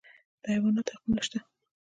[0.41, 1.39] د حیواناتو حقونه شته